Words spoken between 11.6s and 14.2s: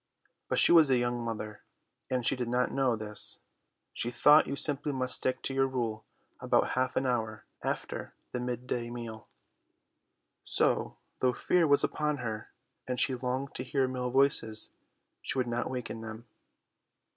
was upon her, and she longed to hear male